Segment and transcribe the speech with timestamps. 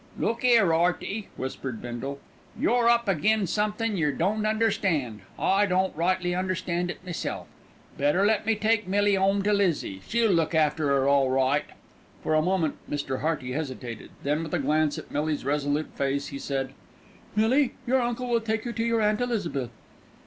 [0.17, 2.17] "Look 'ere, 'Earty," whispered Bindle,
[2.59, 7.45] "you're up agin' somethin' yer don't understand, I don't rightly understand it meself.
[7.99, 11.65] Better let me take Millie 'ome to Lizzie, she'll look after 'er all right."
[12.23, 13.19] For a moment Mr.
[13.21, 16.73] Hearty hesitated; then with a glance at Millie's resolute face, he said:
[17.35, 19.69] "Millie, your uncle will take you to your Aunt Elizabeth."